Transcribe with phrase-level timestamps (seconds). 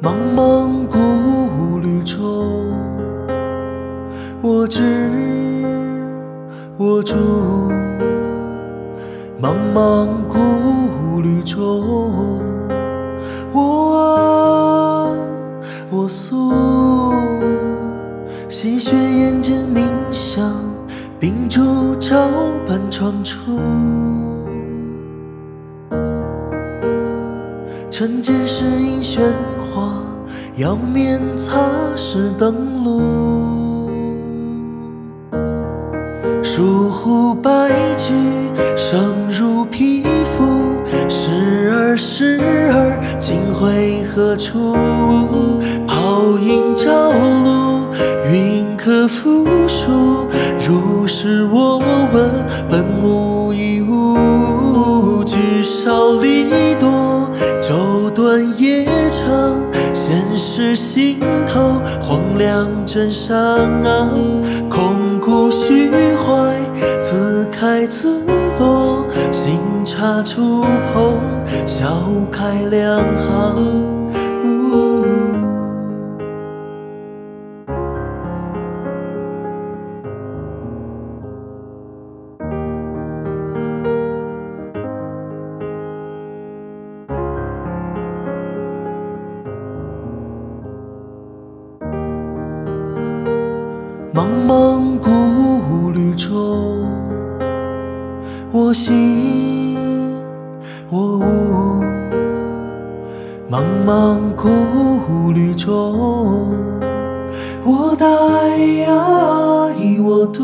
[0.00, 2.72] 茫茫古旅中，
[4.40, 4.80] 我知
[6.76, 7.16] 我住。
[9.42, 12.38] 茫茫古旅中，
[13.52, 15.18] 我安
[15.90, 16.52] 我宿。
[18.48, 20.54] 戏谑眼间冥想，
[21.18, 22.16] 秉烛照
[22.68, 23.58] 半窗出。
[27.90, 29.20] 晨间时引喧
[30.58, 31.56] 哗，要面擦
[31.96, 33.90] 拭灯炉。
[36.42, 38.12] 疏忽白驹，
[38.76, 40.82] 生如皮肤。
[41.08, 42.40] 时而时
[42.72, 44.74] 而，今会何处？
[45.86, 47.86] 泡影朝露，
[48.32, 50.26] 云可复数。
[50.66, 51.77] 如是我
[60.38, 61.18] 是心
[61.52, 63.58] 头荒凉枕上，
[64.70, 66.54] 空谷虚怀，
[67.00, 68.24] 自开自
[68.60, 70.62] 落，新茶初
[70.94, 71.18] 碰，
[71.66, 71.88] 笑
[72.30, 73.97] 开两行。
[94.14, 96.82] 茫茫古旅中，
[98.50, 99.76] 我行
[100.88, 101.84] 我悟。
[103.50, 106.54] 茫茫古旅中，
[107.64, 108.06] 我待
[110.02, 110.42] 我独。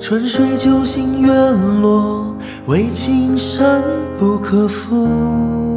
[0.00, 2.34] 春水酒醒院落，
[2.66, 3.82] 为青山
[4.18, 5.73] 不可负。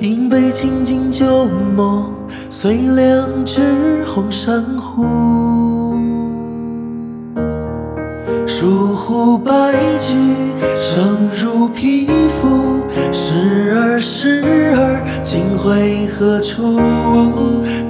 [0.00, 1.46] 饮杯清尽旧
[1.76, 2.06] 梦，
[2.48, 5.04] 随两只红珊瑚。
[8.46, 9.52] 疏忽白
[10.00, 10.16] 驹，
[10.74, 12.82] 生如匹夫。
[13.12, 14.42] 时而时
[14.74, 16.80] 而，今回何处？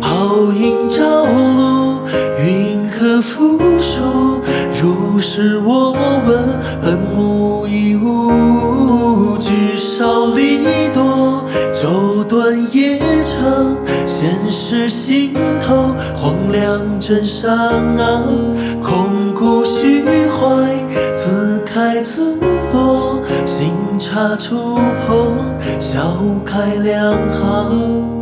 [0.00, 2.00] 泡影朝露，
[2.44, 4.41] 云可复数？
[4.82, 5.93] 如是我
[6.26, 8.79] 闻，本无一物。
[14.90, 15.32] 心
[15.64, 17.48] 头荒凉枕上
[17.96, 18.22] 啊，
[18.82, 20.74] 空谷虚怀，
[21.14, 22.36] 自开自
[22.74, 24.74] 落，新茶初
[25.06, 25.32] 捧，
[25.78, 28.19] 笑开两行。